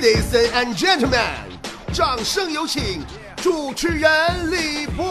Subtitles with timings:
[0.00, 1.20] Ladies and gentlemen，
[1.92, 3.04] 掌声有请
[3.36, 4.10] 主持人
[4.50, 5.04] 李波。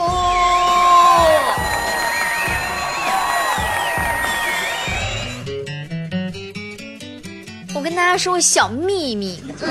[7.75, 9.69] 我跟大家说个小秘密，嗯，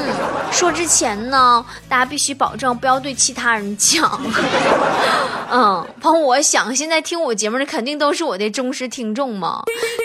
[0.53, 4.21] 说之前呢，大家必须保证不要对其他人讲，
[5.51, 9.65] 嗯，帮我想，现在听我节目的肯定都是我的忠实听众嘛，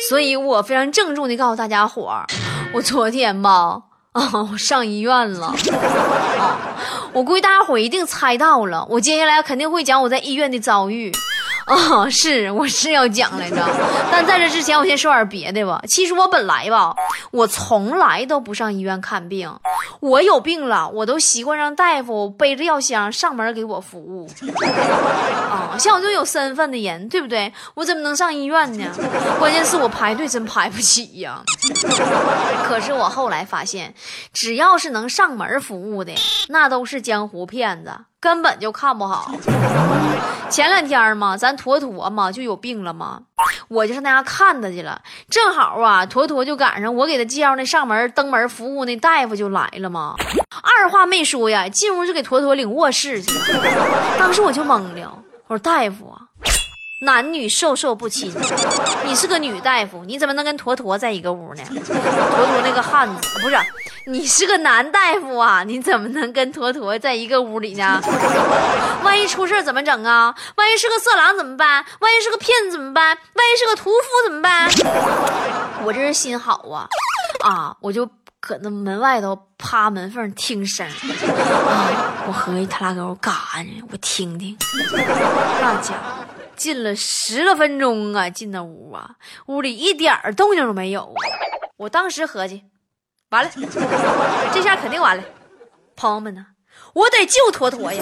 [0.10, 2.26] 所以我非常郑重的告诉大家伙儿，
[2.74, 3.80] 我昨天吧，
[4.14, 5.54] 啊， 我上医院了，
[7.14, 11.12] 我估计大家伙一定猜到了，我接下来肯定会讲我在医院的遭遇。
[11.66, 13.66] 哦，是，我是要讲来着，
[14.12, 15.82] 但在这之前，我先说点别的吧。
[15.88, 16.94] 其实我本来吧，
[17.32, 19.52] 我从来都不上医院看病，
[20.02, 24.30] 我有病了，我都习惯让大夫背着药箱上门给我服务。
[25.50, 27.54] 啊，像我这种有身份的人，对不对？
[27.76, 28.86] 我怎么能上医院呢？
[29.40, 31.42] 关键是我排队真排不起呀。
[32.66, 33.94] 可是我后来发现，
[34.34, 36.14] 只要是能上门服务的，
[36.50, 37.92] 那都是江湖骗子。
[38.24, 39.30] 根本就看不好。
[40.50, 43.20] 前两天嘛，咱坨坨嘛就有病了嘛，
[43.68, 45.02] 我就上他家看他去了。
[45.30, 50.16] 正好啊，坨坨就赶上我给他介绍那上门登门服务那大夫就来了嘛。
[50.62, 54.18] 二话没说呀，进屋就给坨坨领卧室去了。
[54.18, 56.23] 当时我就懵了，我说大夫啊。
[57.04, 58.34] 男女授受不亲，
[59.04, 61.62] 你是个女大夫，你怎么能跟坨坨在一个屋呢？
[61.70, 63.58] 坨坨那个汉子不是，
[64.08, 68.02] 你是个男大夫啊，你怎么能跟坨坨在一个屋里呢？
[69.04, 70.34] 万一出事怎么整啊？
[70.56, 71.84] 万一是个色狼怎么办？
[72.00, 73.06] 万一是个骗子怎么办？
[73.08, 74.70] 万一是个屠夫怎么办？
[75.84, 76.88] 我这人心好啊，
[77.44, 78.06] 啊，我就
[78.40, 81.92] 搁那门外头趴门缝听声啊，
[82.28, 83.84] 我合计他俩搁我干啥呢？
[83.92, 84.58] 我听听，
[85.62, 86.23] 那家伙。
[86.64, 89.16] 进了十个分钟啊，进那屋啊，
[89.48, 91.14] 屋里一点动静都没有。
[91.76, 92.64] 我当时合计，
[93.32, 93.52] 完了，
[94.54, 95.24] 这下肯定完了。
[95.98, 96.46] 朋友们呢，
[96.94, 98.02] 我得救坨坨呀！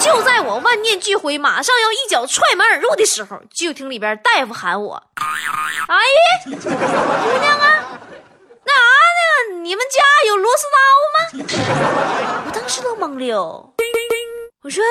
[0.00, 5.96] 就在我万念俱灰，马上要一脚踹门而入的时候，就听里边大夫喊我：“哎，
[6.46, 8.00] 姑娘啊，
[8.64, 8.80] 那啥
[9.52, 9.60] 呢？
[9.62, 10.78] 你们家有螺丝刀
[11.14, 11.46] 吗？”
[12.44, 13.72] 我当时都懵了，
[14.62, 14.82] 我说。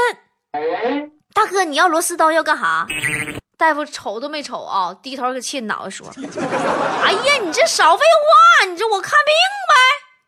[1.39, 2.85] 大哥，你要螺丝刀要干啥？
[3.57, 6.05] 大夫瞅都没瞅啊，低头给气脑袋说
[7.01, 8.03] ：“哎呀，你这少废
[8.59, 9.33] 话，你这我看病
[9.69, 9.73] 呗，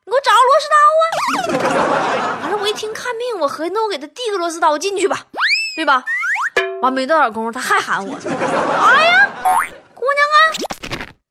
[0.05, 5.25] 你给我找个螺丝刀啊！”完了，我一听看病，我合计那我给他递个螺丝刀进去吧，
[5.75, 6.01] 对吧？
[6.81, 9.29] 完没多少功夫，他还喊我：“哎呀，
[9.93, 10.38] 姑娘啊，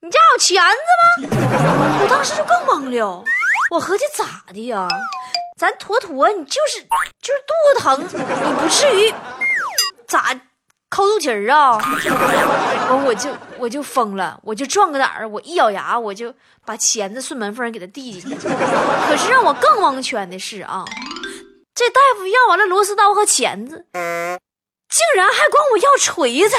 [0.00, 0.76] 你家有钳子
[1.24, 1.28] 吗？”
[2.04, 3.24] 我当时就更懵了，
[3.70, 4.86] 我合计咋的呀？
[5.56, 6.80] 咱坨坨，你就是
[7.22, 9.14] 就是肚子疼，你不至于。
[10.10, 10.34] 咋
[10.88, 11.78] 抠肚脐儿啊？
[12.90, 16.34] 完我就我就疯了，我就壮个胆儿，我一咬牙，我就
[16.66, 18.48] 把钳子顺门缝给他递进去。
[18.48, 20.84] 可是让我更蒙圈的是啊，
[21.76, 26.56] 这大夫要完了螺丝刀和钳子，竟然还管我要锤子。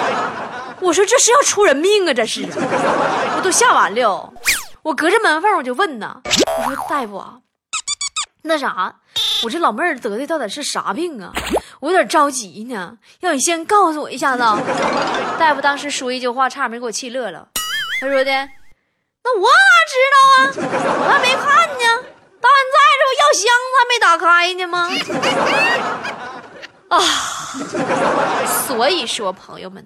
[0.80, 2.14] 我说这是要出人命啊！
[2.14, 4.32] 这是，我都吓完了。
[4.82, 7.34] 我隔着门缝我就问呐，我说大夫啊，
[8.42, 8.96] 那啥，
[9.44, 11.30] 我这老妹儿得的到底是啥病啊？
[11.82, 14.38] 我有点着急呢，要你先告诉我一下子。
[15.36, 17.48] 大夫当时说一句话，差点没给我气乐了。
[18.00, 18.30] 他说的
[19.24, 20.70] ：“那我哪知道啊？
[21.02, 21.84] 我还没看呢。
[22.40, 24.88] 到现在这不药箱子还没打开呢吗？”
[26.88, 26.94] 啊，
[28.68, 29.82] 所以说朋友们，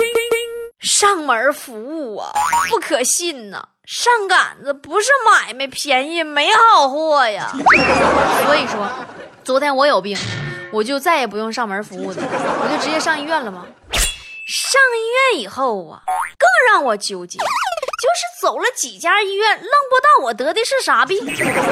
[0.80, 2.30] 上门服务啊，
[2.68, 3.68] 不可信呐。
[3.86, 7.50] 上杆子不是买卖便宜没好货呀。
[8.44, 8.86] 所以说，
[9.42, 10.14] 昨天我有病。
[10.72, 13.66] 我就再也不用上门服务了，我就直接上医院了吗？
[14.46, 16.02] 上医院以后啊，
[16.38, 21.18] 更让我纠结，就是走了几家医院，愣不到我得的是啥病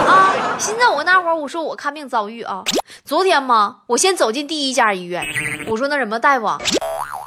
[0.06, 0.56] 啊！
[0.59, 2.65] 现在我那会儿我说我看病遭遇啊，
[3.05, 5.25] 昨天嘛，我先走进第一家医院，
[5.69, 6.59] 我说那什么大夫，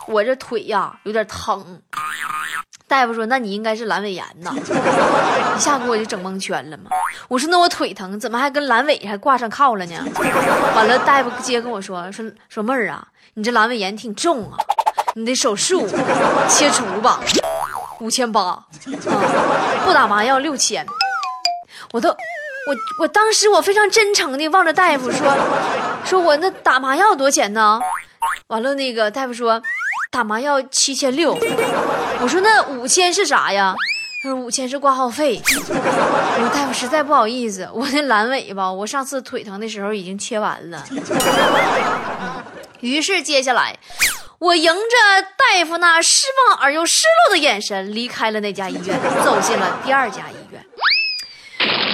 [0.08, 1.82] 我这腿呀有点疼。
[2.88, 6.90] 大夫说：“那你应该是阑尾炎呐！”一下给我就整蒙圈了嘛。
[7.28, 9.96] 我说：“那我腿疼，怎么还跟阑尾还挂上靠了呢？”
[10.74, 14.58] 完了，大夫接跟我说：“说说妹儿啊，你这阑尾炎挺重啊，
[15.16, 15.86] 你得手术
[16.48, 17.20] 切除吧，
[18.00, 18.66] 五千八啊，
[19.84, 20.86] 不打麻药六千。”
[21.92, 22.16] 我都，我
[23.02, 25.38] 我当时我非常真诚的望着大夫说
[26.06, 27.82] ：“说我那打麻药多少钱呢？”
[28.48, 29.62] 完了，那个大夫说。
[30.18, 31.38] 打麻药七千六，
[32.20, 33.76] 我说那五千是啥呀？
[34.24, 35.40] 他说五千是挂号费。
[35.46, 40.84] 我说大夫实在不好意思，我那阑尾吧，我上次腿疼的时候已经切完了。
[42.80, 43.78] 于是接下来，
[44.40, 50.66] 我迎着大夫那失望而又失落的眼神，离开了那家医院，走进了第二家医院。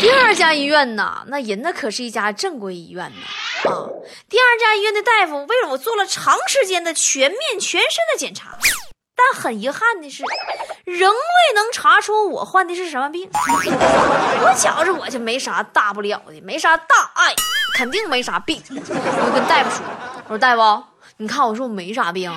[0.04, 3.88] 第二家医院呐，那人那可是一家正规医院呢啊。
[4.28, 8.50] 第二家医院的大夫为了我做了长时间的全面全身的检查，
[9.16, 10.22] 但很遗憾的是，
[10.84, 13.30] 仍未能查出我患的是什么病。
[13.32, 17.34] 我觉着我就没啥大不了的，没啥大碍，
[17.74, 18.62] 肯定没啥病。
[18.72, 19.86] 我就跟大夫说
[20.28, 20.84] ：“我说大夫，
[21.16, 22.30] 你看我说我没啥病。”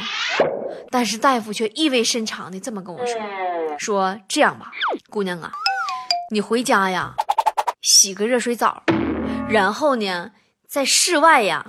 [0.93, 3.17] 但是大夫却意味深长的这么跟我说
[3.77, 4.71] ：“说这样吧，
[5.11, 5.51] 姑娘啊，
[6.31, 7.13] 你回家呀，
[7.87, 8.83] 洗个热水澡，
[9.49, 10.33] 然后呢，
[10.69, 11.65] 在室外呀，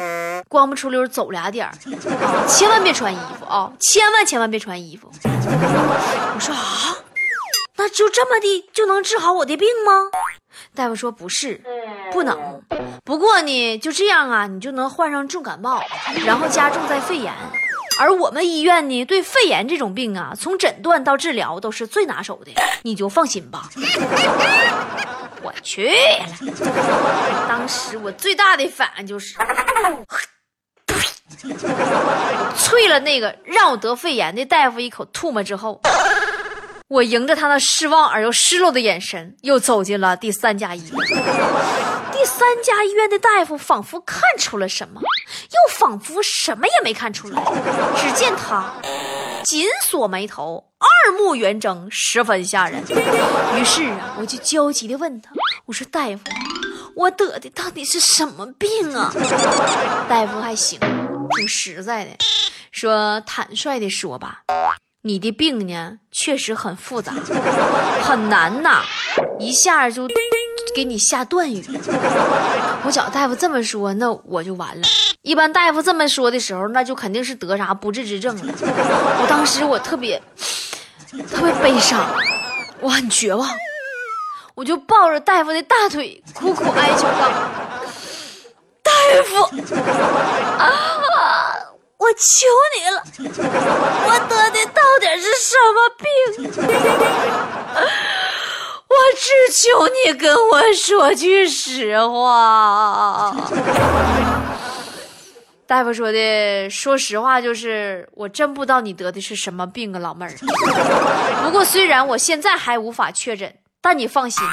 [0.50, 1.72] 光不出溜走俩点儿，
[2.48, 5.12] 千万别穿衣服啊，千万千万别穿衣服。
[5.24, 6.98] ”我说啊，
[7.76, 10.10] 那就这么的就能治好我的病吗？
[10.74, 11.62] 大夫说不是，
[12.12, 12.64] 不能。
[13.06, 15.84] 不过呢，就这样啊，你就能患上重感冒，
[16.26, 17.32] 然后加重在肺炎。
[18.00, 23.70] 而我们医院呢，对肺炎这种病啊，从诊断到治疗都是最拿手的，你就放心吧。
[25.42, 26.26] 我去了，
[27.48, 29.36] 当时我最大的反应就是，
[32.58, 35.82] 啐了那个让我得肺炎的大夫一口唾沫之后，
[36.88, 41.08] 我迎着他那失望而又失落的眼神，又走进了第三家医院。
[42.12, 47.42] 第三家医院的大夫仿佛看出了什么，又仿佛什么也没看出来。
[47.96, 48.74] 只见他
[49.48, 52.84] 紧锁眉头，二目圆睁，十分吓人。
[52.84, 55.32] 于是啊，我就焦急地问他
[55.66, 56.24] ：“我说大夫，
[56.98, 59.10] 我得的到底是什么病啊？”
[60.10, 60.78] 大夫还行，
[61.38, 62.12] 挺实在的，
[62.74, 64.42] 说：“坦率地说吧，
[65.04, 67.14] 你的病呢，确实很复杂，
[68.04, 68.84] 很难呐，
[69.40, 70.10] 一下就。”
[70.78, 71.66] 给你下断语，
[72.84, 74.88] 我找大夫这么说，那我就完了。
[75.24, 78.54] 一般大夫这么说的时候，那就肯定是得啥不治之症了。
[78.62, 80.22] 我当时我特别
[81.32, 82.06] 特别悲伤，
[82.80, 83.50] 我很绝望，
[84.54, 87.32] 我就抱着大夫的大腿，苦苦哀求道
[88.86, 88.92] ：“大
[89.26, 89.42] 夫
[90.60, 90.70] 啊，
[91.98, 92.46] 我求
[92.78, 93.04] 你了，
[94.06, 96.06] 我得的到底是什么病？”
[99.08, 103.34] 我只求你跟我说句实话。
[105.66, 110.34] 大夫说的，说实话就是，我真不知道你得的是什么病啊，老妹儿。
[111.44, 114.44] 不过虽然我现在还无法确诊，但你放心，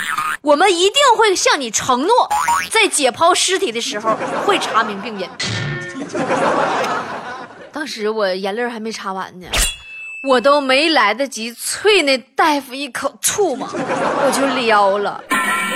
[0.42, 2.28] 我们一定会向你承诺，
[2.70, 4.16] 在解剖尸体的时候
[4.46, 5.28] 会查明病因。
[7.72, 9.48] 当时我眼泪还没擦完呢。
[10.26, 15.22] 我都没来得及啐那大夫一口唾沫， 我就撩了。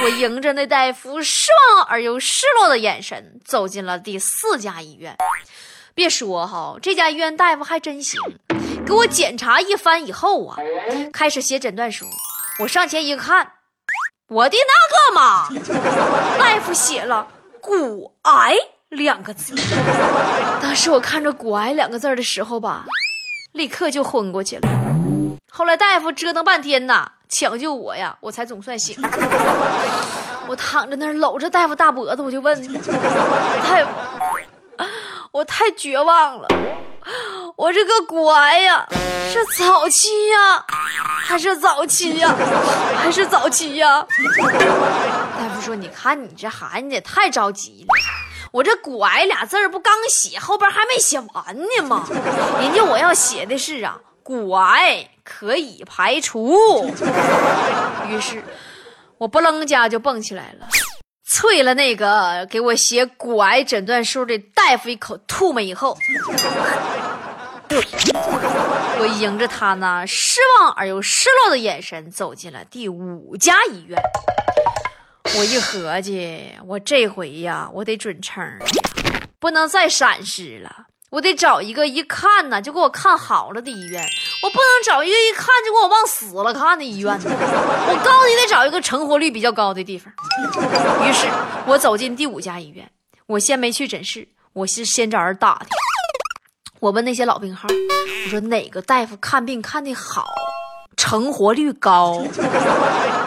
[0.03, 5.15] 我迎着那大夫失望而又失落的眼神，走进了第四家医院。
[5.95, 8.19] 别说哈，这家医院大夫还真行，
[8.87, 10.57] 给我检查一番以后啊，
[11.13, 12.07] 开始写诊断书。
[12.61, 13.53] 我上前一看，
[14.29, 15.49] 我的那个嘛，
[16.39, 17.29] 大夫写了
[17.61, 18.57] “骨癌”
[18.89, 19.55] 两个字。
[20.63, 22.87] 当时我看着“骨癌”两个字的时候吧。
[23.59, 24.69] 立刻就昏过去了。
[25.51, 28.97] 后来大夫折腾半天呐，抢救我呀，我才总算醒。
[30.47, 33.91] 我躺在那儿搂着大夫大脖子，我就问大夫
[35.33, 36.47] ：“我太绝望了，
[37.57, 38.87] 我这个骨癌呀，
[39.33, 40.65] 是早期呀，
[41.27, 42.33] 还是早期呀，
[42.97, 44.07] 还是早期呀？”
[45.37, 47.93] 大夫说：“你看你这孩子也太着急了。”
[48.59, 52.09] 我这“骨癌”俩字儿不刚写，后边还没写完呢吗？
[52.61, 56.85] 人家我要写的是啊，骨癌可以排除。
[58.09, 58.43] 于是，
[59.17, 60.67] 我不楞家就蹦起来了，
[61.25, 65.97] 啐了那个给我写骨癌诊断书的大夫一口唾沫以后，
[67.71, 73.97] 我迎着他那失望而又失落的眼神走进了第五家医院。
[75.37, 78.43] 我一合计，我这回呀，我得准称
[79.39, 80.87] 不能再闪失了。
[81.11, 84.05] 我得找一个一看呢就给我看好了的医院，
[84.43, 87.25] 我不能找一个一看就给我往死了看的医院呢。
[87.31, 90.13] 我告诉你，得找一个成活率比较高的地方。
[91.07, 91.27] 于是，
[91.67, 92.91] 我走进第五家医院。
[93.27, 95.69] 我先没去诊室，我是先找人打听。
[96.81, 97.69] 我问那些老病号，
[98.25, 100.27] 我说哪个大夫看病看的好，
[100.97, 102.23] 成活率高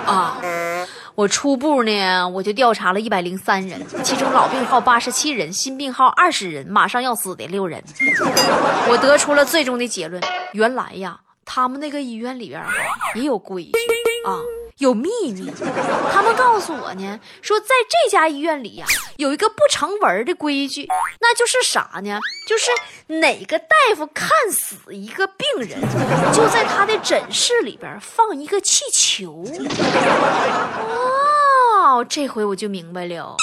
[0.05, 0.39] 啊？
[1.21, 7.83] 我初步呢，我就调查了一百零三人，其中老病号八十七人，新病号二十人，马上要死的六人。
[8.89, 10.19] 我得出了最终的结论：
[10.53, 12.59] 原来呀，他们那个医院里边
[13.13, 13.71] 也有规矩
[14.25, 14.41] 啊，
[14.79, 15.53] 有秘密。
[16.11, 18.85] 他们告诉我呢，说在这家医院里呀，
[19.17, 20.87] 有一个不成文的规矩，
[21.19, 22.19] 那就是啥呢？
[22.47, 22.71] 就是
[23.19, 25.79] 哪个大夫看死一个病人，
[26.33, 29.45] 就在他的诊室里边放一个气球。
[31.91, 33.36] 到这回我就明白了。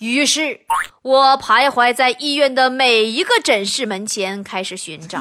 [0.00, 0.60] 于是，
[1.02, 5.20] 我徘徊在医院的每一个诊室门前，开始寻找。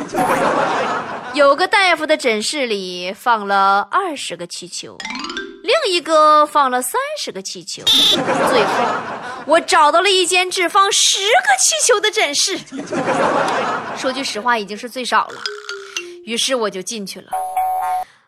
[1.36, 4.98] 有个大夫的诊室里放了二十个气球，
[5.62, 7.84] 另一个放了三十个气球。
[7.86, 8.72] 最后，
[9.46, 12.58] 我找到了一间只放十个气球的诊室。
[13.96, 15.40] 说句实话，已经是最少了。
[16.26, 17.28] 于是我就进去了。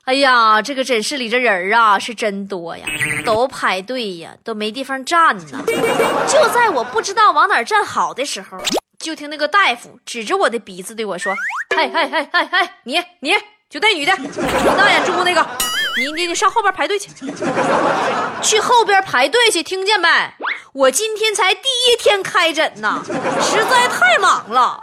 [0.05, 2.85] 哎呀，这个诊室里这人啊是真多呀，
[3.25, 5.63] 都排队呀，都没地方站呢。
[6.27, 8.57] 就在我不知道往哪站好的时候，
[8.99, 11.33] 就听那个大夫指着我的鼻子对我说
[11.75, 13.33] ：“嗨嗨嗨嗨嗨，你你
[13.67, 14.27] 就那女的，你
[14.77, 15.43] 大眼珠那个，
[15.97, 17.09] 你你你上后边排队去，
[18.43, 20.07] 去后边排队去，听见没？
[20.73, 23.01] 我今天才第一天开诊呐，
[23.41, 24.79] 实在太忙了。”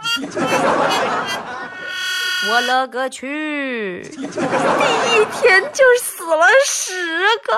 [2.49, 4.01] 我勒个去！
[4.03, 6.93] 第一天就死了十
[7.37, 7.53] 个。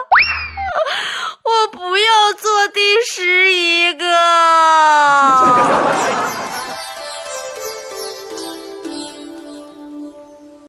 [1.41, 4.05] 我不要做第十一个。